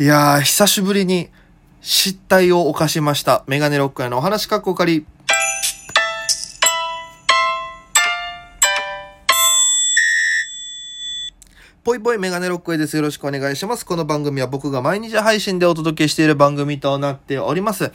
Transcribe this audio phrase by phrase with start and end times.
[0.00, 1.28] いやー、久しぶりに
[1.82, 3.44] 失態を犯しました。
[3.46, 5.04] メガネロックへのお話かっこかり。
[11.84, 12.96] ぽいぽいメガネロックへです。
[12.96, 13.84] よろしくお願いします。
[13.84, 17.92] この番組は僕が毎日配信でお届けしている番組となっております。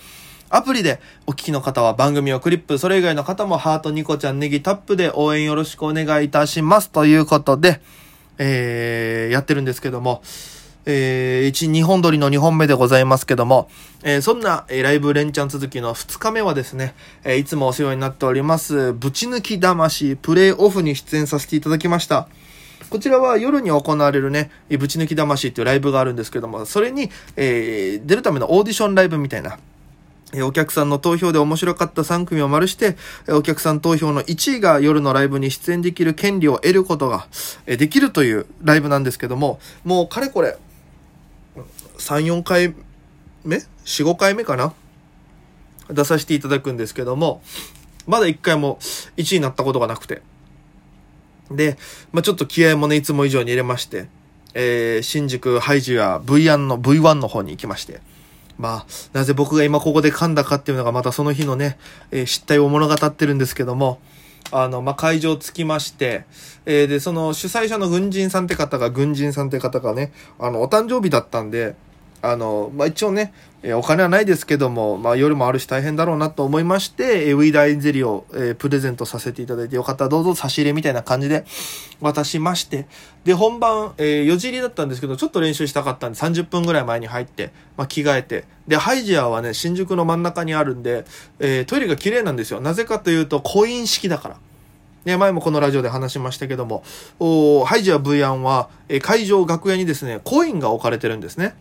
[0.51, 6.91] アプリでお聞きの方は番組をクリップ、それ以外の方もハート、ニコちゃん、ネギタップで応援よろしくお願いいたします。
[6.91, 7.81] ということで、
[8.37, 10.21] えー、やってるんですけども、
[10.89, 13.69] えー、1、2本撮りの2本目でございますけども、
[14.03, 22.29] えー、そんな、えー、ライブ連チャン続きの2日目はですね、えー、いつもお世話になっております、ぶち抜き魂プレイオフに出演させていただきました。
[22.89, 29.59] こちらは夜に行われるね、ぶち抜き魂っていうライブがあるんですけども、それに、えー、出るためのオーディションライブみたいな、
[30.33, 32.97] えお客さんの投票で面白かった3組を丸して、
[33.27, 37.27] えお客さん投票の1位が夜のライブに出演できる権利を得ることが、
[37.65, 40.57] えできるというライブなんですけども、もうかれこれ、
[41.97, 42.73] 3、4回
[43.43, 44.73] 目 ?4、5回目かな？
[45.89, 47.41] 出させていただくんですけども、
[48.05, 48.77] まだ1回も
[49.17, 50.21] 1位になったことがなくて。
[51.51, 51.77] で、
[52.11, 54.07] まあ、ちょっと気合もね、いつも以上に入れまして、
[54.53, 58.01] えー、新宿ハイジア V1 の V1 の方に行きまして、
[58.57, 61.77] まあ、なぜ僕が今ここで噛んだかっていうのがまたその日のね、
[62.11, 63.99] えー失態を物語ってるんですけども、
[64.51, 66.25] あの、まあ、会場着きまして、
[66.65, 71.75] えーで、その主催者の軍人さんって方が、軍人さんって方がね、あの、お誕生日だったんで、
[72.21, 81.43] あの、まあ、一応ね、えお金はないですけども、まあ、夜もあるし大変だろうなと思いまして、えウィーダーエンゼリーを、えプレゼントさせていただいて、よかったらどうぞ差し入れみたいな感じで
[81.99, 82.87] 渡しまして、
[83.23, 91.05] で、本番、えー4時入りだったんですけど、ちょっと練習したかったんで、30分ぐらい前に入って、まあ、着替えて、で、ハイジアはね、新宿の真ん中にあるんで、
[91.39, 92.61] えートイレが綺麗なんですよ。
[92.61, 94.37] なぜかというと、コイン式だから。
[95.05, 96.83] ね、前もこのラジオで話しましたけども、
[97.19, 101.55] おハイジア V アンは、え会場楽屋にですね、コインが置かれてるんですね。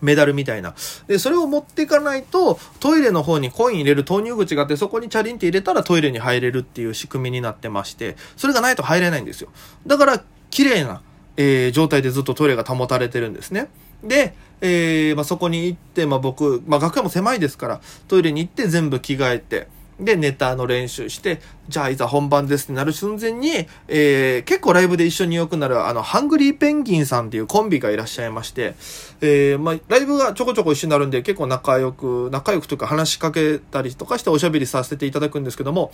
[0.00, 0.74] メダルみたいな。
[1.06, 9.50] で、それを持っていかないと、トイレの方にコイン入れる投入口があって、そこにチャリンって入れたらトイレに入れるっていう仕組みになってまして、それがないと入れないんですよ。
[9.86, 11.02] だから、綺麗な、
[11.36, 13.68] えー状態でずっとトイレが保たれてるんですね。
[14.02, 19.68] で、えーまあ、そこに行って、まあ、僕、まあ、学校も狭いですから、トイレに行って全部着替えて、
[20.00, 28.74] で、ネタの練習して、じゃあいざ本番ですってなる寸前に、えー結構ライブで一緒によくなる、あの、ハングリーペンギンさんっていうコンビがいらっしゃいまして、
[29.20, 35.92] えーまあ、ライブがちょこちょこ一緒になるんで、結構仲良く、仲良くというか話しかけたりとかしておしゃべりさせていただくんですけども、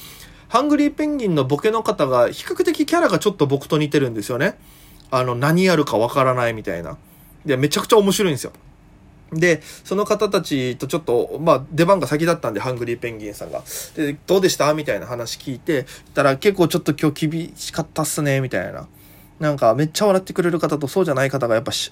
[0.48, 4.58] ハングリーペンギンのボケの方が、比較的キャラがちょっと僕と似てるんですよね。
[5.10, 6.96] あの、何やるかわからないみたいな。
[7.44, 8.52] で、めちゃくちゃ面白いんですよ。
[9.32, 13.62] で、その方たちとちょっと、まあ、出番が先だったんで、ハングリーペンギンさんが。
[13.96, 14.72] で、どうでした？
[14.74, 18.86] みたいな話聞いて、たら結構ちょっと今日厳しかったっすね、みたいな。
[19.40, 21.90] なんか、めっちゃ笑ってくれる方とそうじゃない方がやっぱし、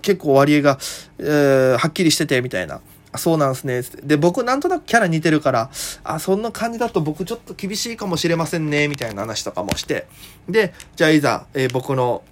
[0.00, 0.78] 結構割合が、
[1.18, 2.80] えーはっきりしてて、みたいな。
[3.12, 3.82] あそうなんすね。
[4.02, 5.70] で、僕なんとなくキャラ似てるから、
[6.04, 10.06] あ、そんな感じだと僕ちょっと厳しいかもしれませんね、みたいな話とかもして。
[10.48, 12.22] で、じゃあいざ、えー僕の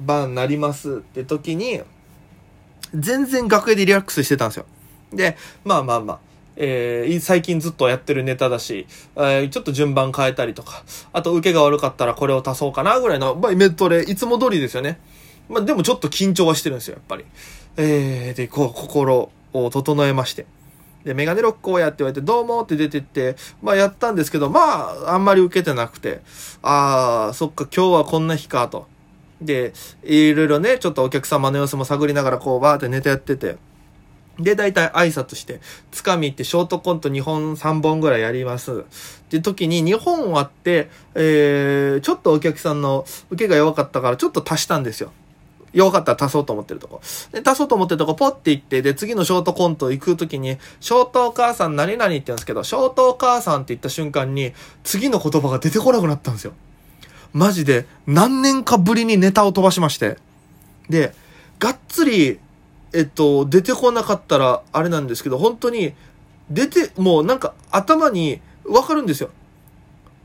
[0.00, 1.82] 番になりますって時に、
[2.94, 4.66] 全然楽屋でリラックスしてたんですよ。
[5.12, 6.18] で、まあまあまあ、
[6.56, 8.86] えー最近ずっとやってるネタだし、
[9.16, 14.98] えーちょっと順番変えたりとか、あと受けが悪かったらこれを足そうかなぐらいの、まあ、イメントレ、いつも通りですよね。
[15.48, 17.24] まあでもちょっと緊張はしてるんですよ、やっぱり。
[17.76, 20.46] えー、で、こう、心を整えまして。
[21.04, 26.22] で、メガネロックをやって言われて、どうもって出てって、まあやったんですけど、まあ、あんまり受けてなくて、
[26.62, 28.86] あー、そっか、今日はこんな日か、と。
[29.40, 29.72] で、
[30.02, 33.56] いろいろね、ちょっとお客様の様子も探りながら、こう、バーってネタやってて、
[34.38, 35.60] で、大体挨拶して、
[35.92, 38.80] つかみってショートコント2本3本ぐらいやります。
[38.80, 38.84] っ
[39.28, 45.12] て時に2本終わって、えー、ちょっとお客さんの受けが弱かったからちょっと足したんですよ。
[45.72, 47.00] 弱かったら足そうと思ってるとこ。
[47.32, 54.52] で、足そうと思ってるとこポッて行って、で、次のショートコント行く時に、ショートお母さん何々って言うんですけど、ショートお母さんって言った瞬間に、
[54.82, 56.54] 次の言葉が出てこなくなったんですよ。
[57.34, 60.16] マジで、何年かぶりにネタを飛ばしまして。
[60.88, 61.12] で、
[61.58, 62.38] がっつり、
[62.94, 65.92] えっと、出てこなかったら、あれなんですけど、本当に、
[66.48, 69.28] 出て、もうなんか頭にわかるんですよ。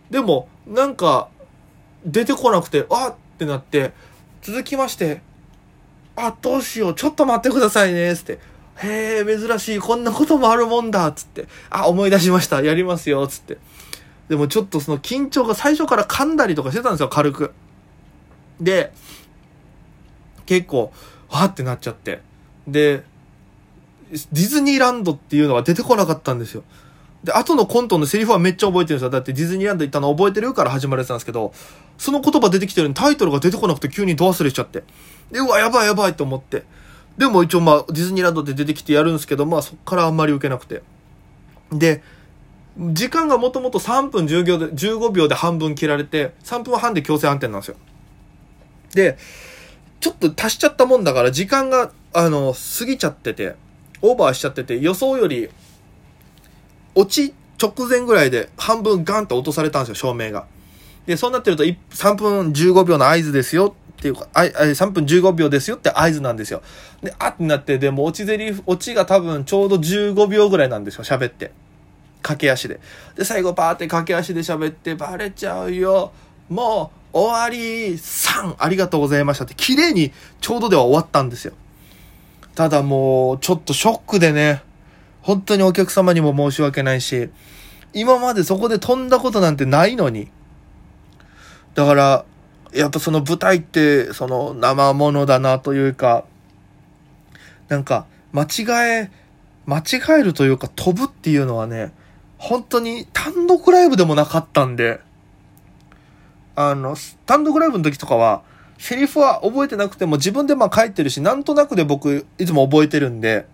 [0.09, 1.27] でも、なんか、
[2.05, 3.93] 出てこなくて、あっってなって、
[4.41, 5.21] 続きまして、
[6.17, 8.39] あ、どうしよう、ちょっと待ってくださいね、つって。
[8.83, 11.47] へえ、珍しい、こんなこともあるもんだ、つって。
[11.69, 13.57] あ、思い出しました、やりますよ、つって。
[14.29, 17.51] でもちょっとその緊張が最初から噛んだりとかしてたんですよ、軽く。
[18.61, 18.93] で、
[20.45, 20.93] 結構、
[21.29, 22.21] わーってなっちゃって。
[22.67, 23.03] で、
[24.11, 26.63] ディズニーランドっていうのが出てこなかったんですよ。
[27.23, 29.09] で、後のコントのセリフはめっちゃ覚えてるんですよ。
[29.09, 31.53] だってディズニーランド行ったの覚えてるから始まるやつなんですけど、
[31.97, 34.83] その言葉出てきてるのにタイトルが出てこなくて急にド忘れしちゃって。
[35.31, 36.63] で、うわ、やばいやばいと思って。
[37.17, 40.81] でも一応まあ、ディズニーランドで出てきてやるんですけど、まあそっからあんまり受けなくて。
[41.71, 42.01] で、
[42.79, 47.75] 時間がもともと3分10秒で、15秒で半分切られて、3分半で強制反転なんですよ。
[48.93, 49.17] で、
[49.99, 53.55] ちょっと足しちゃったもんだから時間が、あの、過ぎちゃってて、
[54.01, 55.49] オーバーしちゃってて、予想より、
[56.95, 60.45] 落ち直前ぐらいで半分ガンと落とされたんですよ、照明が。
[61.05, 66.61] で、そうなってると、3分15秒の合図ですよっていうか、あ3分15秒ですよって合図なんですよ。
[67.03, 71.51] で、あってなって、でも落ちゼリフ、落ちが多分ちょうど15秒ぐらいなんですよ、喋って。
[72.21, 72.79] 駆け足で。
[73.15, 76.11] で、最後パーって駆け足で喋って、バレちゃうよ。
[76.49, 78.55] もう、終わり !3!
[78.57, 80.11] ありがとうございましたって、綺麗に
[80.41, 81.53] ちょうどでは終わったんですよ。
[82.55, 84.61] ただもう、ちょっとショックでね、
[85.21, 87.29] 本当にお客様にも申し訳ないし、
[87.93, 90.29] 今までそこで飛んだことなんてないのに。
[91.73, 92.25] だから、
[92.73, 96.25] やっぱその舞台って、その生ものだなというか、
[97.67, 99.11] なんか、間違え、
[99.65, 101.91] 間違えるというか飛ぶっていうのはね、
[102.39, 105.01] 本当に単独ライブでもなかったんで、
[106.55, 106.95] あの、
[107.25, 108.41] 単独ライブの時とかは、
[108.77, 113.45] セリフは覚えてなくても自分でまあ書いてるし、なんとなくで僕いつも覚えてるんで、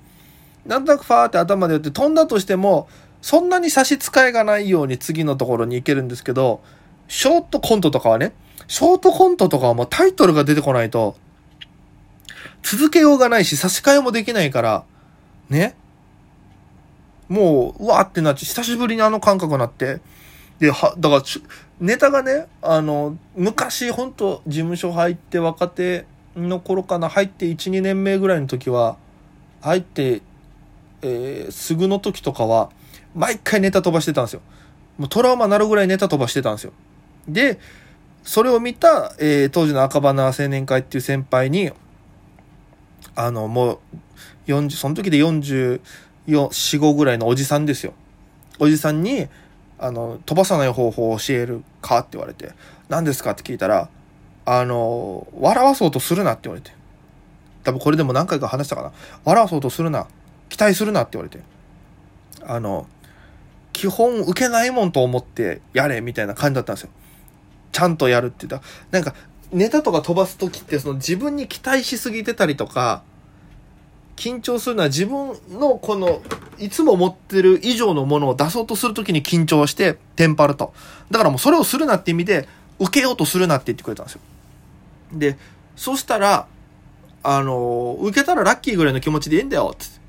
[0.66, 2.88] なんとなくファーって頭でやって飛んだとしても、
[3.24, 6.62] そんなに差し支えがないように次のところに行けるんですけど、
[7.08, 8.34] ショートコントとかはね、
[8.68, 11.16] ショートコントとかはもうタイトルが出てこないと、
[12.62, 14.84] 続けようがないし差し替えもできないから、
[15.50, 15.76] ね。
[17.30, 20.00] もう、うわーってなって、久しぶりにあの感覚になって、
[20.60, 21.22] で、は、だから、
[21.80, 26.06] ネタがね、あの、昔、本当事務所入って若手
[26.36, 28.98] の頃かな、入って1、2年目ぐらいの時は、
[29.62, 30.22] 入って、
[31.02, 32.70] えー、すぐの時とかは、
[33.16, 34.42] 毎回ネタ飛ばしてたんですよ。
[34.98, 36.74] もうトラウマなるぐらいネタ飛ばしてたんですよ。
[37.28, 37.60] で、
[38.24, 41.72] それを見た、えー、当時の赤花青年会っていう先輩に、
[43.16, 43.80] あの、もう、
[44.48, 45.82] 40、その時で40
[46.28, 47.94] 4、5ぐらいのおじさんですよ。
[48.60, 49.28] おじさんに、
[49.78, 52.52] あの、飛ばさない方法を教えるかって言われて、
[52.90, 53.90] 何ですかって聞いたら、
[54.46, 56.72] あの、笑わそうとするなって言われて。
[57.64, 58.92] 多分これでも何回か話したかな。
[59.24, 60.08] 笑わそうとするな。
[60.50, 61.44] 期待するなって言われて。
[62.44, 62.88] あの、
[63.74, 66.92] 基本受けないもんと思ってやれみたいな感じだったんですよ。
[67.72, 69.16] ちゃんとやるって言ったなんか、
[69.52, 73.04] ネタとか飛ばす時ってその自分に期待しすぎてたりとか、
[74.16, 76.22] 緊張するのは自分のこの、
[76.58, 80.74] いつも持ってる以上のものを出そうとするときに緊張して、テンパると。
[81.12, 82.48] だからもうそれをするなって意味で、
[82.80, 84.22] 受けようとするなって言ってくれたんですよ。
[85.14, 85.38] で、
[85.76, 86.48] そしたら、
[87.24, 90.00] あの、受けたらラッキーぐらいの気持ちでいいんだよ、つって。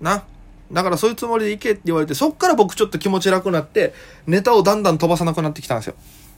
[0.00, 0.24] な。
[0.72, 3.94] だからそういうつもりで行けって言われて、そっから僕ちょっと気持ち楽になって、
[4.26, 5.94] ネタをだんだん飛ばさなくなってきたんですよ。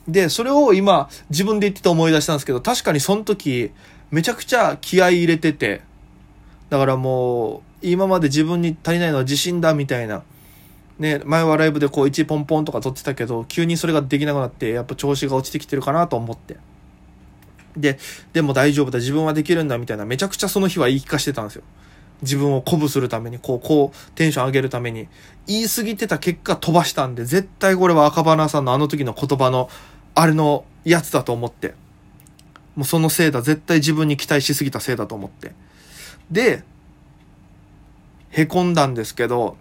[0.08, 3.70] で、それを今、自分で言ってて思い出したんですけど、確かにその時、
[4.10, 5.82] めちゃくちゃ気合い入れてて、
[6.70, 10.22] だからもう、今まで自分に足りないのは自信だみたいな。
[10.99, 16.56] ね、前はライブでこう1ポンポンとか撮ってたけど、急にそれができなくなって、やっぱ調子が落ちてきてるかなと思って。
[17.76, 17.99] で、
[18.32, 21.62] でも大丈夫だ、自分はできるんだみたいな、めちゃくちゃその日は言い聞かしてたんですよ。
[22.22, 25.08] 自分を鼓舞するために、こう、こう、テンション上げるために、
[25.46, 29.69] 言い過ぎてた結果飛ばしたんで、絶対これは赤花さんのあの時の言葉の、
[30.14, 31.75] あれのやつだと思って。
[32.76, 35.52] もうそのせいだ、絶対自分に期待しすぎたせいだと思って。
[36.30, 36.62] で、
[38.31, 39.56] へこんだんですけど、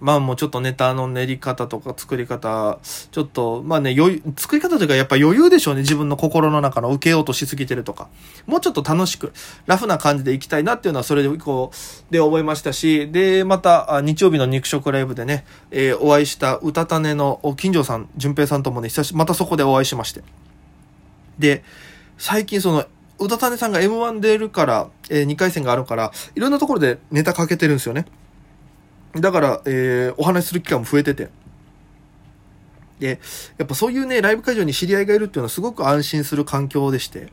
[0.00, 2.78] まあもうちょっとネタの練り方とか作り方、
[3.10, 5.80] ちょっと、まあね、余裕、作り方というかやっぱ余裕でしょうね。
[5.80, 8.08] 自分の心の中の受けようとしすぎてるとか。
[8.46, 9.32] もうちょっと楽しく、
[9.66, 20.22] ラフな感じでいきたいなっていうのはそれで、こう、で思いましたし、で、また、日曜日の肉食ライブでね、えー、お会いした歌種の金城さん、淳平さんともね、久し、またそこでお会いしまして。
[21.38, 21.64] で、
[22.18, 22.84] 最近その、
[23.20, 28.06] 宇多種さんが M1 出るから、えー、2回戦があるから、いろんなところでネタかけてるんですよね。
[29.14, 31.28] だから、えー、お話しする機会も増えてて。
[33.00, 33.20] で、
[33.56, 37.28] やっぱそういうね、ライブ会場に知り合いがいるっていうのはすごく安心する環境でして。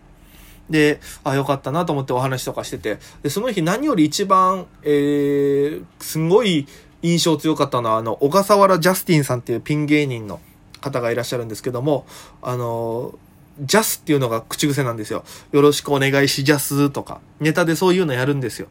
[0.70, 2.98] で、あ、よかったなと思ってお話とかしてて。
[3.24, 6.68] で、その日何より一番、えー、すごい
[7.02, 10.40] 印象強かったのは、あの、小笠原ジャスティンさんっていうピン芸人の
[10.82, 12.06] 方がいらっしゃるんですけども、
[12.42, 13.18] あの、
[13.60, 15.24] ジャスっていうのが口癖なんですよ。
[15.52, 17.22] よろしくお願いしジャスとか。
[17.40, 18.68] ネタでそういうのやるんですよ。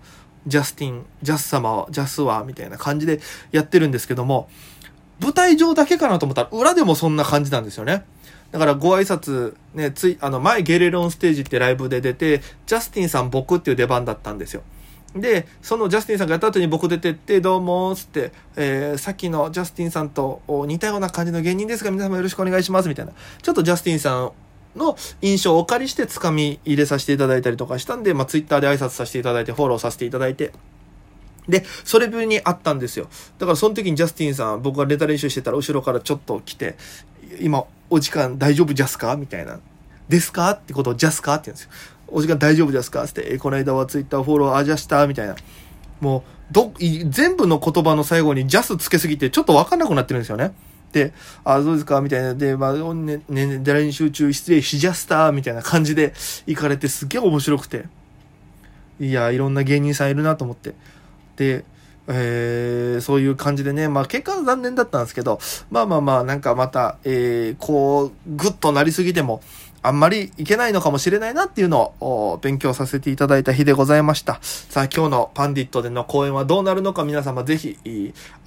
[0.47, 4.49] ジャスティン、ジャス様は、ジャスは、みたいな感じでやってるんですけども、
[5.21, 8.05] 舞台上だけかなと思ったら、裏でもそんな感じなんですよね。
[8.53, 14.63] だからご挨拶、ね、つい、あの、前ゲレロンステージってライブで出て、ジャスティンさん僕っていう出番だったんですよ。
[15.17, 23.13] で、そのジャスティンさんがやった後に僕出てって、どうも、つって、えー、さっきのジャスティンさんと似たような感じの芸人ですが、皆様よろしくお願いします、みたいな。
[23.41, 24.33] ちょっとジャスティンさん
[24.77, 30.53] の印象をお借りして掴み入れさせていただいたりとかしたんで、まあ、ツイッターで挨拶させていただいて、フォローさせていただいて、
[31.49, 33.09] で、それぶりに会ったんですよ。
[33.39, 36.77] だからその時にジャスティンさん、僕がネタ練習してたら後ろからちょっと来て、
[37.41, 39.17] 今、お時間大丈夫じゃすか？
[39.17, 39.61] みたいな。
[40.09, 40.51] ですか？
[40.53, 41.35] ってことをジャスか？
[41.35, 41.71] って言うんですよ。
[42.09, 43.05] お時間大丈夫ですか？
[43.05, 45.37] って、え、この間はツイッターフォローアジャスターみたいな。
[46.01, 50.55] もう、ど、全部の言葉の最後にジャスつけすぎてちょっとわかんなくなってるんですよね。
[50.95, 52.01] で、あ、どうですか？
[52.01, 52.35] みたいな。
[52.37, 56.15] で、まあ、ね、ね、練習中失礼しジャスターみたいな感じで
[56.47, 57.87] 行かれてすっげえ面白くて。
[59.01, 60.75] いや、いろんな芸人さんいるなと思って。
[61.37, 61.65] で、
[62.07, 69.43] えー、そういう感じでね、まあ結果は残念だったんですけど、まあまあまあ、なんかまた、えー、こう、ぐっとなりすぎても、
[69.85, 74.39] あんまりいけないのかもしれないなっていうのを勉強させていただいた日でございました。
[74.43, 77.79] さあ今日のパンディットでの講演はどうなるのか皆様ぜひ、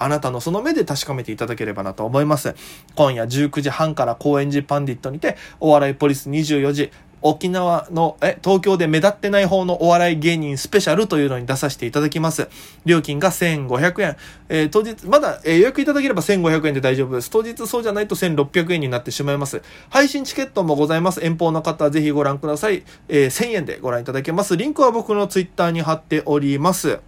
[0.00, 2.56] あなたのその目で確かめていただければなと思います。
[2.96, 6.90] 今夜19時半から高円寺パンディットにて、お笑いポリス24時、
[7.22, 12.48] 沖縄の、え、東京で目立ってない方のお笑い芸人スペシャルというのに出させていただきます。
[12.84, 14.16] 料金が1500円。
[14.48, 17.30] えー、当日、まだ、えー、予約いただければ1500円で大丈夫です。
[17.30, 19.62] 当日そうじゃないと1600円になってしまいます。
[19.90, 21.24] 配信チケットもございます。
[21.24, 22.82] 遠方の方はぜひご覧ください。
[23.08, 24.56] えー、1000円でご覧いただけます。
[24.56, 27.00] リンクは僕のツイッターに貼っております。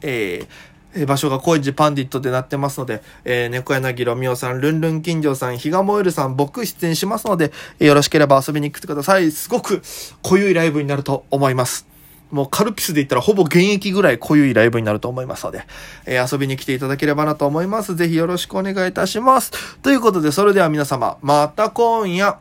[0.00, 0.48] えー、
[1.06, 9.30] 場所が高円寺パンディットでなってますので、えー、猫柳ロミオさん、ルンルン金城さん、比嘉燃えるさん、僕出演しますので、えよろしければ遊びに来てください。
[9.30, 9.82] すごく
[10.22, 11.86] 濃ゆいライブになると思います。
[12.30, 15.62] もうカルピスで言ったらほぼ現役ぐらい濃ゆいライブになると思いますので、
[16.04, 17.96] えー、遊びに来ていただければなと思います。
[17.96, 19.78] ぜひよろしくお願いいたします。
[19.78, 22.38] ということで、それでは皆様、また今夜。